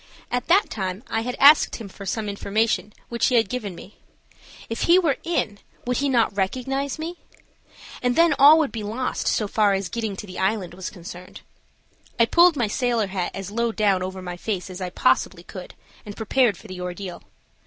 [0.31, 3.99] At that time I had asked him for some information which he had given me.
[4.67, 7.17] If he were in, would he not recognize me?
[8.01, 11.41] And then all would be lost so far as getting to the island was concerned.
[12.19, 15.75] I pulled my sailor hat as low down over my face as I possibly could,
[16.03, 17.21] and prepared for the ordeal.